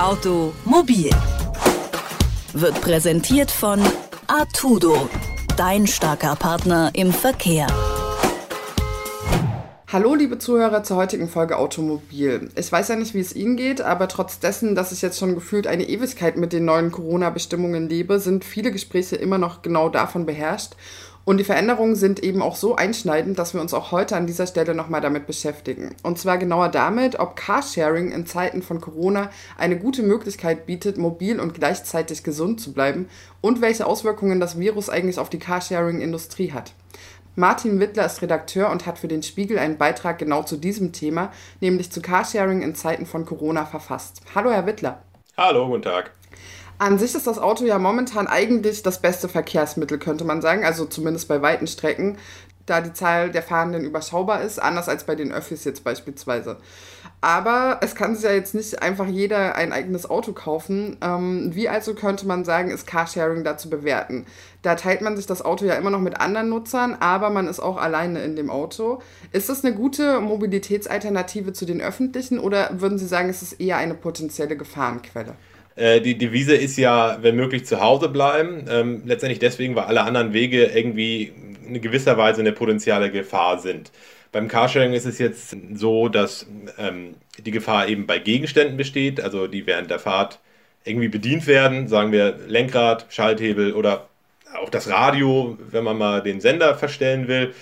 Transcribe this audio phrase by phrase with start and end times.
[0.00, 1.10] Automobil
[2.54, 3.82] wird präsentiert von
[4.28, 5.10] Artudo,
[5.58, 7.66] dein starker Partner im Verkehr.
[9.92, 12.48] Hallo, liebe Zuhörer zur heutigen Folge Automobil.
[12.56, 15.34] Ich weiß ja nicht, wie es Ihnen geht, aber trotz dessen, dass ich jetzt schon
[15.34, 20.24] gefühlt eine Ewigkeit mit den neuen Corona-Bestimmungen lebe, sind viele Gespräche immer noch genau davon
[20.24, 20.76] beherrscht.
[21.24, 24.46] Und die Veränderungen sind eben auch so einschneidend, dass wir uns auch heute an dieser
[24.46, 25.94] Stelle nochmal damit beschäftigen.
[26.02, 31.38] Und zwar genauer damit, ob Carsharing in Zeiten von Corona eine gute Möglichkeit bietet, mobil
[31.38, 33.08] und gleichzeitig gesund zu bleiben
[33.40, 36.72] und welche Auswirkungen das Virus eigentlich auf die Carsharing-Industrie hat.
[37.36, 41.30] Martin Wittler ist Redakteur und hat für den Spiegel einen Beitrag genau zu diesem Thema,
[41.60, 44.20] nämlich zu Carsharing in Zeiten von Corona verfasst.
[44.34, 45.02] Hallo, Herr Wittler.
[45.36, 46.10] Hallo, guten Tag.
[46.80, 50.86] An sich ist das Auto ja momentan eigentlich das beste Verkehrsmittel, könnte man sagen, also
[50.86, 52.16] zumindest bei weiten Strecken,
[52.64, 56.56] da die Zahl der Fahrenden überschaubar ist, anders als bei den Öffis jetzt beispielsweise.
[57.20, 60.96] Aber es kann sich ja jetzt nicht einfach jeder ein eigenes Auto kaufen.
[61.02, 64.24] Ähm, wie also könnte man sagen, ist Carsharing da zu bewerten?
[64.62, 67.60] Da teilt man sich das Auto ja immer noch mit anderen Nutzern, aber man ist
[67.60, 69.02] auch alleine in dem Auto.
[69.32, 73.76] Ist das eine gute Mobilitätsalternative zu den öffentlichen oder würden Sie sagen, es ist eher
[73.76, 75.34] eine potenzielle Gefahrenquelle?
[75.80, 78.66] Äh, die Devise ist ja, wenn möglich, zu Hause bleiben.
[78.68, 81.32] Ähm, letztendlich deswegen, weil alle anderen Wege irgendwie
[81.66, 83.90] in gewisser Weise eine potenzielle Gefahr sind.
[84.30, 86.46] Beim Carsharing ist es jetzt so, dass
[86.78, 90.38] ähm, die Gefahr eben bei Gegenständen besteht, also die während der Fahrt
[90.84, 94.08] irgendwie bedient werden, sagen wir Lenkrad, Schalthebel oder
[94.60, 97.54] auch das Radio, wenn man mal den Sender verstellen will.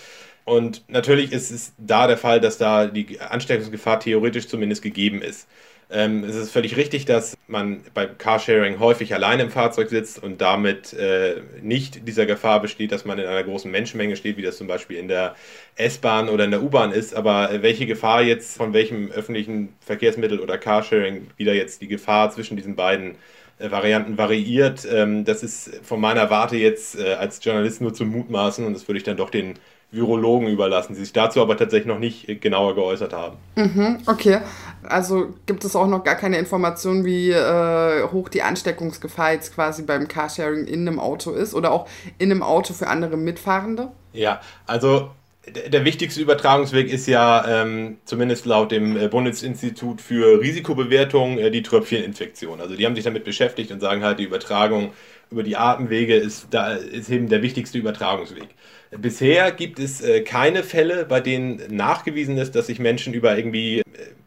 [0.45, 5.47] Und natürlich ist es da der Fall, dass da die Ansteckungsgefahr theoretisch zumindest gegeben ist.
[5.91, 10.41] Ähm, es ist völlig richtig, dass man beim Carsharing häufig allein im Fahrzeug sitzt und
[10.43, 14.59] damit äh, nicht dieser Gefahr besteht, dass man in einer großen Menschenmenge steht, wie das
[14.59, 15.35] zum Beispiel in der
[15.77, 17.15] S-Bahn oder in der U-Bahn ist.
[17.15, 22.31] Aber äh, welche Gefahr jetzt von welchem öffentlichen Verkehrsmittel oder Carsharing wieder jetzt die Gefahr
[22.31, 23.15] zwischen diesen beiden
[23.59, 28.05] äh, Varianten variiert, ähm, das ist von meiner Warte jetzt äh, als Journalist nur zu
[28.05, 29.55] mutmaßen und das würde ich dann doch den
[29.91, 33.37] Virologen überlassen, die sich dazu aber tatsächlich noch nicht genauer geäußert haben.
[33.57, 34.41] Mhm, okay.
[34.87, 39.83] Also gibt es auch noch gar keine Informationen, wie äh, hoch die Ansteckungsgefahr jetzt quasi
[39.83, 41.89] beim Carsharing in einem Auto ist oder auch
[42.19, 43.89] in einem Auto für andere Mitfahrende?
[44.13, 45.11] Ja, also
[45.51, 51.63] der wichtigste Übertragungsweg ist ja ähm, zumindest laut dem äh, Bundesinstitut für Risikobewertung äh, die
[51.63, 52.61] Tröpfcheninfektion.
[52.61, 54.93] Also die haben sich damit beschäftigt und sagen halt, die Übertragung
[55.31, 58.49] über die Atemwege ist, da, ist eben der wichtigste Übertragungsweg.
[58.97, 63.81] Bisher gibt es äh, keine Fälle, bei denen nachgewiesen ist, dass sich Menschen über irgendwie
[63.81, 63.85] äh,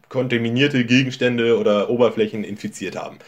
[0.08, 3.18] kontaminierte Gegenstände oder Oberflächen infiziert haben.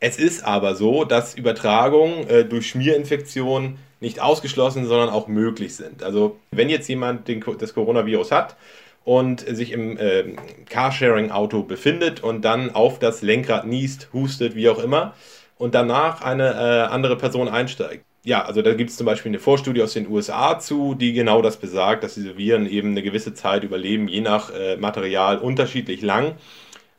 [0.00, 6.02] Es ist aber so, dass Übertragungen äh, durch Schmierinfektionen nicht ausgeschlossen, sondern auch möglich sind.
[6.02, 8.56] Also wenn jetzt jemand den, das Coronavirus hat
[9.04, 10.36] und sich im äh,
[10.68, 15.14] Carsharing-Auto befindet und dann auf das Lenkrad niest, hustet, wie auch immer,
[15.56, 18.04] und danach eine äh, andere Person einsteigt.
[18.24, 21.40] Ja, also da gibt es zum Beispiel eine Vorstudie aus den USA zu, die genau
[21.40, 26.02] das besagt, dass diese Viren eben eine gewisse Zeit überleben, je nach äh, Material unterschiedlich
[26.02, 26.34] lang.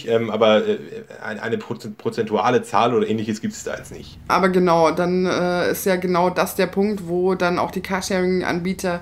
[0.07, 0.77] Ähm, aber äh,
[1.21, 4.17] eine prozentuale Zahl oder ähnliches gibt es da jetzt nicht.
[4.27, 9.01] Aber genau, dann äh, ist ja genau das der Punkt, wo dann auch die Carsharing-Anbieter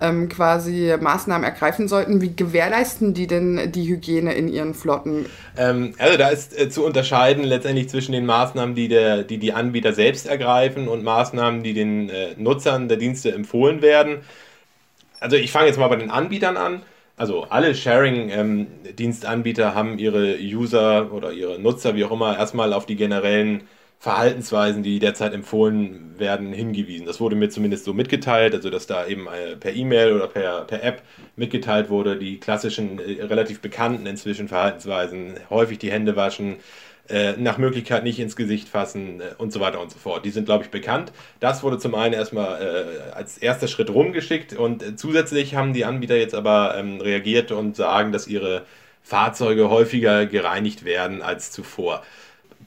[0.00, 2.20] ähm, quasi Maßnahmen ergreifen sollten.
[2.20, 5.26] Wie gewährleisten die denn die Hygiene in ihren Flotten?
[5.56, 9.52] Ähm, also da ist äh, zu unterscheiden letztendlich zwischen den Maßnahmen, die, der, die die
[9.52, 14.18] Anbieter selbst ergreifen und Maßnahmen, die den äh, Nutzern der Dienste empfohlen werden.
[15.20, 16.82] Also ich fange jetzt mal bei den Anbietern an.
[17.16, 22.96] Also alle Sharing-Dienstanbieter haben ihre User oder ihre Nutzer, wie auch immer, erstmal auf die
[22.96, 23.68] generellen
[24.00, 27.06] Verhaltensweisen, die derzeit empfohlen werden, hingewiesen.
[27.06, 30.64] Das wurde mir zumindest so mitgeteilt, also dass da eben äh, per E-Mail oder per,
[30.64, 31.02] per App
[31.36, 36.56] mitgeteilt wurde, die klassischen, äh, relativ bekannten inzwischen Verhaltensweisen, häufig die Hände waschen,
[37.08, 40.24] äh, nach Möglichkeit nicht ins Gesicht fassen und so weiter und so fort.
[40.24, 41.12] Die sind, glaube ich, bekannt.
[41.40, 45.84] Das wurde zum einen erstmal äh, als erster Schritt rumgeschickt und äh, zusätzlich haben die
[45.84, 48.62] Anbieter jetzt aber ähm, reagiert und sagen, dass ihre
[49.02, 52.02] Fahrzeuge häufiger gereinigt werden als zuvor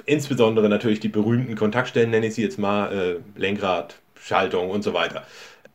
[0.06, 4.94] insbesondere natürlich die berühmten Kontaktstellen, nenne ich sie jetzt mal, äh, Lenkrad, Schaltung und so
[4.94, 5.24] weiter.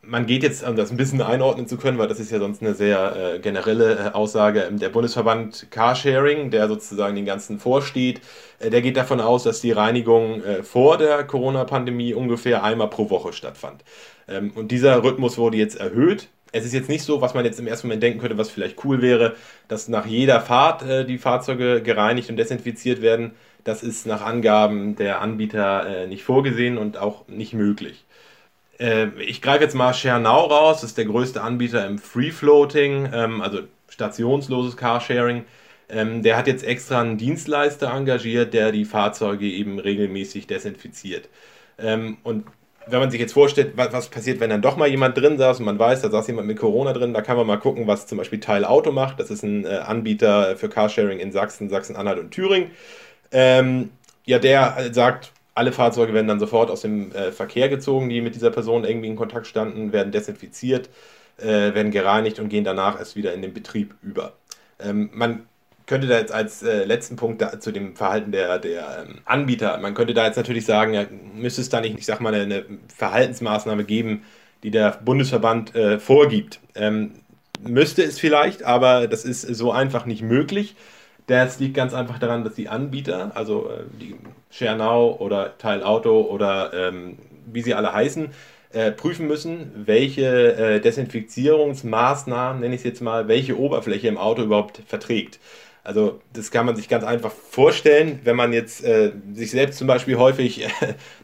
[0.05, 2.61] Man geht jetzt, um das ein bisschen einordnen zu können, weil das ist ja sonst
[2.61, 8.19] eine sehr äh, generelle äh, Aussage, der Bundesverband Carsharing, der sozusagen den ganzen vorsteht,
[8.59, 13.09] äh, der geht davon aus, dass die Reinigung äh, vor der Corona-Pandemie ungefähr einmal pro
[13.09, 13.83] Woche stattfand.
[14.27, 17.59] Ähm, und dieser Rhythmus wurde jetzt erhöht es ist jetzt nicht so, was man jetzt
[17.59, 19.35] im ersten Moment denken könnte, was vielleicht cool wäre,
[19.67, 23.31] dass nach jeder Fahrt äh, die Fahrzeuge gereinigt und desinfiziert werden.
[23.63, 28.05] Das ist nach Angaben der Anbieter äh, nicht vorgesehen und auch nicht möglich.
[28.83, 33.09] Äh, ich greife jetzt mal Schernau raus, das ist der größte Anbieter im Free Floating,
[33.13, 33.59] ähm, also
[33.89, 35.45] stationsloses Carsharing.
[35.89, 41.29] Ähm, der hat jetzt extra einen Dienstleister engagiert, der die Fahrzeuge eben regelmäßig desinfiziert.
[41.79, 42.45] Ähm, und
[42.87, 45.59] wenn man sich jetzt vorstellt, was, was, passiert, wenn dann doch mal jemand drin saß
[45.59, 48.07] und man weiß, da saß jemand mit Corona drin, da kann man mal gucken, was
[48.07, 49.19] zum Beispiel Teil Auto macht.
[49.19, 52.71] Das ist ein äh, Anbieter für Carsharing in Sachsen, Sachsen-Anhalt und Thüringen.
[53.31, 53.91] Ähm,
[54.25, 58.35] ja, der sagt, alle Fahrzeuge werden dann sofort aus dem äh, Verkehr gezogen, die mit
[58.35, 60.89] dieser Person irgendwie in Kontakt standen, werden desinfiziert,
[61.37, 64.33] äh, werden gereinigt und gehen danach erst wieder in den Betrieb über.
[64.79, 65.43] Ähm, man
[65.85, 69.77] könnte da jetzt als äh, letzten Punkt da, zu dem Verhalten der, der ähm, Anbieter,
[69.79, 71.05] man könnte da jetzt natürlich sagen, ja,
[71.35, 72.65] müsste es da nicht, ich sag mal, eine,
[72.95, 74.23] Verhaltensmaßnahme geben,
[74.63, 76.59] die der Bundesverband äh, vorgibt.
[76.75, 77.11] Ähm,
[77.61, 80.75] müsste es vielleicht, aber das ist so einfach nicht möglich.
[81.27, 84.15] Das liegt ganz einfach daran, dass die Anbieter, also äh, die
[84.53, 88.29] ShareNow oder Teilauto oder ähm, wie sie alle heißen,
[88.71, 94.43] äh, prüfen müssen, welche äh, Desinfizierungsmaßnahmen, nenne ich es jetzt mal, welche Oberfläche im Auto
[94.43, 95.39] überhaupt verträgt.
[95.83, 99.87] Also das kann man sich ganz einfach vorstellen, wenn man jetzt äh, sich selbst zum
[99.87, 100.69] Beispiel häufig äh,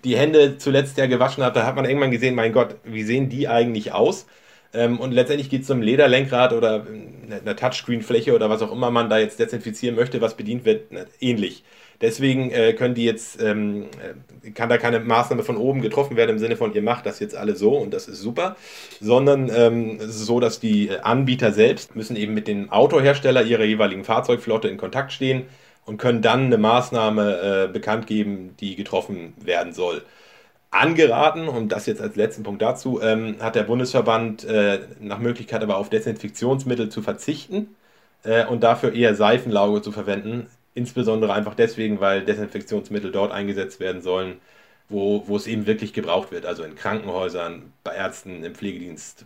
[0.04, 3.30] die Hände zuletzt ja gewaschen hat, da hat man irgendwann gesehen, mein Gott, wie sehen
[3.30, 4.26] die eigentlich aus?
[4.74, 9.10] Ähm, und letztendlich geht es um Lederlenkrad oder eine Touchscreen-Fläche oder was auch immer man
[9.10, 11.64] da jetzt desinfizieren möchte, was bedient wird, ähnlich.
[12.02, 13.88] Deswegen äh, können die jetzt, ähm,
[14.44, 17.20] äh, kann da keine Maßnahme von oben getroffen werden im Sinne von, ihr macht das
[17.20, 18.56] jetzt alle so und das ist super,
[19.02, 23.66] sondern ähm, es ist so, dass die Anbieter selbst müssen eben mit dem Autohersteller ihrer
[23.66, 25.48] jeweiligen Fahrzeugflotte in Kontakt stehen
[25.86, 30.04] und können dann eine Maßnahme äh, bekannt geben, die getroffen werden soll.
[30.72, 35.64] Angeraten, und das jetzt als letzten Punkt dazu, ähm, hat der Bundesverband äh, nach Möglichkeit
[35.64, 37.76] aber auf Desinfektionsmittel zu verzichten
[38.24, 40.48] äh, und dafür eher Seifenlauge zu verwenden.
[40.76, 44.36] Insbesondere einfach deswegen, weil Desinfektionsmittel dort eingesetzt werden sollen,
[44.90, 49.26] wo, wo es eben wirklich gebraucht wird, also in Krankenhäusern, bei Ärzten, im Pflegedienst.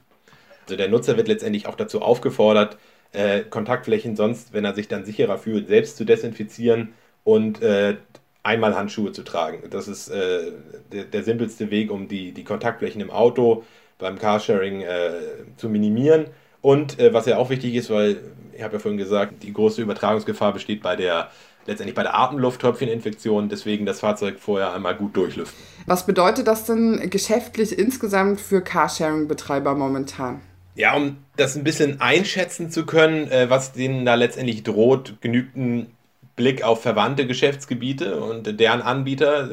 [0.65, 2.77] Also der Nutzer wird letztendlich auch dazu aufgefordert,
[3.11, 6.93] äh, Kontaktflächen sonst, wenn er sich dann sicherer fühlt, selbst zu desinfizieren
[7.23, 7.97] und äh,
[8.43, 9.63] einmal Handschuhe zu tragen.
[9.69, 10.51] Das ist äh,
[10.91, 13.63] der, der, simpelste Weg, um die, die Kontaktflächen im Auto
[13.97, 15.11] beim Carsharing äh,
[15.57, 16.25] zu minimieren.
[16.61, 18.17] Und äh, was ja auch wichtig ist, weil
[18.55, 21.31] ich habe ja vorhin gesagt, die große Übertragungsgefahr besteht bei der
[21.65, 25.57] letztendlich bei der Atemlufttröpfcheninfektion, deswegen das Fahrzeug vorher einmal gut durchlüften.
[25.85, 30.41] Was bedeutet das denn geschäftlich insgesamt für Carsharing-Betreiber momentan?
[30.75, 35.55] Ja, um das ein bisschen einschätzen zu können, äh, was denen da letztendlich droht, genügt
[35.55, 35.87] ein
[36.35, 39.49] Blick auf verwandte Geschäftsgebiete und deren Anbieter.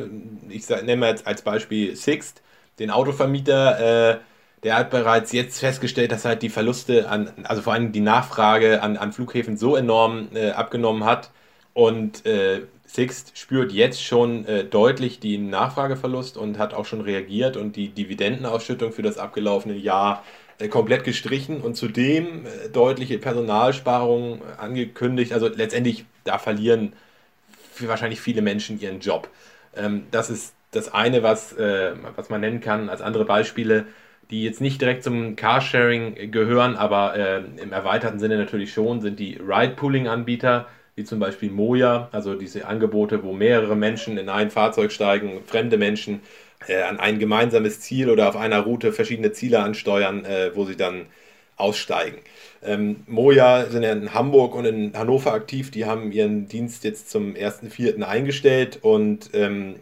[0.49, 2.43] Ich nehme jetzt als Beispiel Sixt,
[2.79, 4.13] den Autovermieter.
[4.13, 4.19] Äh,
[4.63, 8.83] der hat bereits jetzt festgestellt, dass halt die Verluste an, also vor allem die Nachfrage
[8.83, 11.31] an, an Flughäfen so enorm äh, abgenommen hat.
[11.73, 17.57] Und äh, Sixt spürt jetzt schon äh, deutlich den Nachfrageverlust und hat auch schon reagiert
[17.57, 20.25] und die Dividendenausschüttung für das abgelaufene Jahr
[20.59, 25.33] äh, komplett gestrichen und zudem äh, deutliche Personalsparungen angekündigt.
[25.33, 26.93] Also letztendlich, da verlieren
[27.81, 29.29] wahrscheinlich viele Menschen ihren Job.
[29.77, 32.89] Ähm, das ist das eine, was, äh, was man nennen kann.
[32.89, 33.87] Als andere Beispiele,
[34.31, 37.17] die jetzt nicht direkt zum Carsharing gehören, aber
[37.61, 43.25] im erweiterten Sinne natürlich schon, sind die Ride-Pooling-Anbieter, wie zum Beispiel Moja, also diese Angebote,
[43.25, 46.21] wo mehrere Menschen in ein Fahrzeug steigen, fremde Menschen
[46.67, 50.77] äh, an ein gemeinsames Ziel oder auf einer Route verschiedene Ziele ansteuern, äh, wo sie
[50.77, 51.07] dann
[51.61, 52.19] aussteigen.
[52.63, 57.11] Ähm, Moja sind ja in Hamburg und in Hannover aktiv, die haben ihren Dienst jetzt
[57.11, 58.03] zum 1.4.
[58.03, 59.77] eingestellt und ähm,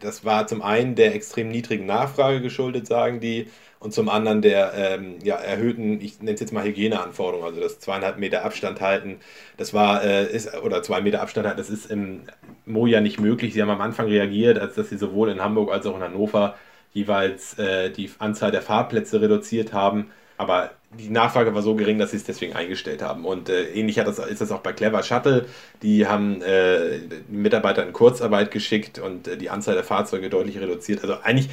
[0.00, 3.48] das war zum einen der extrem niedrigen Nachfrage geschuldet, sagen die,
[3.80, 7.80] und zum anderen der ähm, ja, erhöhten, ich nenne es jetzt mal Hygieneanforderungen, also das
[7.80, 9.20] zweieinhalb Meter Abstand halten,
[9.56, 12.24] das war, äh, ist, oder zwei Meter Abstand halten, das ist im
[12.66, 13.54] Moja nicht möglich.
[13.54, 16.56] Sie haben am Anfang reagiert, als dass sie sowohl in Hamburg als auch in Hannover
[16.92, 22.12] jeweils äh, die Anzahl der Fahrplätze reduziert haben, aber die Nachfrage war so gering, dass
[22.12, 23.26] sie es deswegen eingestellt haben.
[23.26, 25.46] Und äh, ähnlich hat das, ist das auch bei Clever Shuttle.
[25.82, 31.02] Die haben äh, Mitarbeiter in Kurzarbeit geschickt und äh, die Anzahl der Fahrzeuge deutlich reduziert.
[31.02, 31.50] Also eigentlich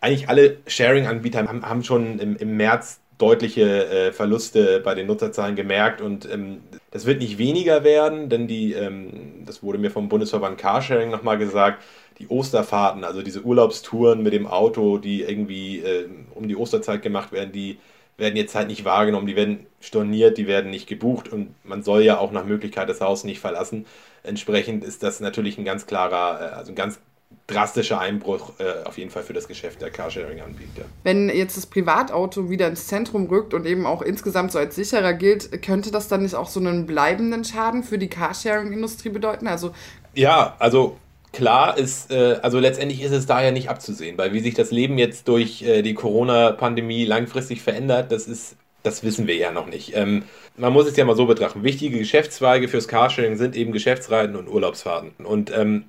[0.00, 5.56] eigentlich alle Sharing-Anbieter haben, haben, schon im, im März deutliche äh, Verluste bei den Nutzerzahlen
[5.56, 6.60] gemerkt und ähm,
[6.90, 11.38] das wird nicht weniger werden, denn die, ähm, das wurde mir vom Bundesverband Carsharing nochmal
[11.38, 11.82] gesagt,
[12.18, 17.32] die Osterfahrten, also diese Urlaubstouren mit dem Auto, die irgendwie äh, um die Osterzeit gemacht
[17.32, 17.78] werden, die
[18.16, 22.02] werden jetzt halt nicht wahrgenommen, die werden storniert, die werden nicht gebucht und man soll
[22.02, 23.86] ja auch nach Möglichkeit das Haus nicht verlassen.
[24.22, 26.98] Entsprechend ist das natürlich ein ganz klarer, äh, also ein ganz
[27.46, 30.84] drastischer Einbruch äh, auf jeden Fall für das Geschäft der Carsharing-Anbieter.
[31.02, 35.12] Wenn jetzt das Privatauto wieder ins Zentrum rückt und eben auch insgesamt so als sicherer
[35.12, 39.46] gilt, könnte das dann nicht auch so einen bleibenden Schaden für die Carsharing-Industrie bedeuten?
[39.46, 39.72] Also
[40.14, 40.96] ja, also
[41.34, 44.98] klar ist, äh, also letztendlich ist es daher nicht abzusehen, weil wie sich das Leben
[44.98, 49.96] jetzt durch äh, die Corona-Pandemie langfristig verändert, das ist das wissen wir ja noch nicht.
[49.96, 50.24] Ähm,
[50.56, 51.64] man muss es ja mal so betrachten.
[51.64, 55.24] Wichtige Geschäftszweige fürs Carsharing sind eben Geschäftsreiten und Urlaubsfahrten.
[55.24, 55.86] Und ähm,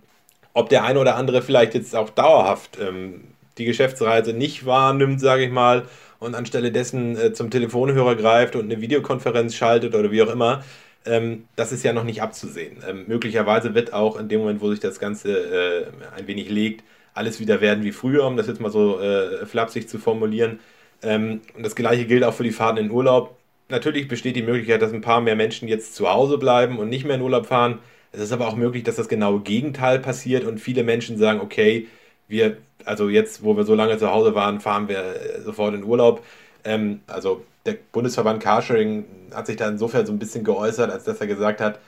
[0.53, 3.25] ob der eine oder andere vielleicht jetzt auch dauerhaft ähm,
[3.57, 5.83] die Geschäftsreise nicht wahrnimmt, sage ich mal,
[6.19, 10.63] und anstelle dessen äh, zum Telefonhörer greift und eine Videokonferenz schaltet oder wie auch immer,
[11.05, 12.77] ähm, das ist ja noch nicht abzusehen.
[12.88, 15.85] Ähm, möglicherweise wird auch in dem Moment, wo sich das Ganze äh,
[16.17, 16.83] ein wenig legt,
[17.13, 20.59] alles wieder werden wie früher, um das jetzt mal so äh, flapsig zu formulieren.
[21.01, 23.38] Ähm, und das gleiche gilt auch für die Fahrten in Urlaub.
[23.69, 27.05] Natürlich besteht die Möglichkeit, dass ein paar mehr Menschen jetzt zu Hause bleiben und nicht
[27.05, 27.79] mehr in Urlaub fahren.
[28.12, 31.88] Es ist aber auch möglich, dass das genaue Gegenteil passiert und viele Menschen sagen, okay,
[32.27, 35.83] wir, also jetzt, wo wir so lange zu Hause waren, fahren wir äh, sofort in
[35.83, 36.24] Urlaub.
[36.63, 41.19] Ähm, also der Bundesverband Carsharing hat sich da insofern so ein bisschen geäußert, als dass
[41.19, 41.79] er gesagt hat,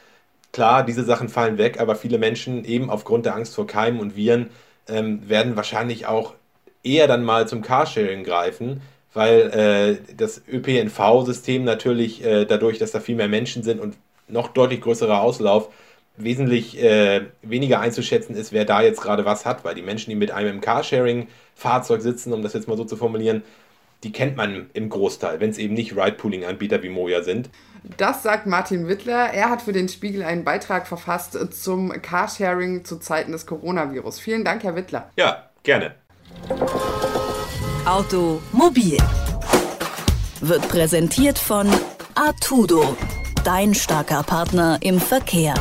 [0.52, 4.16] klar, diese Sachen fallen weg, aber viele Menschen eben aufgrund der Angst vor Keimen und
[4.16, 4.50] Viren
[4.88, 6.34] ähm, werden wahrscheinlich auch
[6.84, 8.82] eher dann mal zum Carsharing greifen,
[9.14, 13.96] weil äh, das ÖPNV-System natürlich äh, dadurch, dass da viel mehr Menschen sind und
[14.28, 15.70] noch deutlich größerer Auslauf,
[16.18, 20.16] wesentlich äh, weniger einzuschätzen ist, wer da jetzt gerade was hat, weil die Menschen, die
[20.16, 23.44] mit einem im Carsharing-Fahrzeug sitzen, um das jetzt mal so zu formulieren,
[24.04, 27.50] die kennt man im Großteil, wenn es eben nicht Ride-Pooling-Anbieter wie Moja sind.
[27.98, 29.34] Das sagt Martin Wittler.
[29.34, 34.20] Er hat für den Spiegel einen Beitrag verfasst zum Carsharing zu Zeiten des Coronavirus.
[34.20, 35.10] Vielen Dank, Herr Wittler.
[35.18, 35.96] Ja, gerne.
[37.86, 38.98] Automobil
[40.42, 41.68] wird präsentiert von
[42.16, 42.96] Artudo,
[43.44, 45.54] dein starker Partner im Verkehr.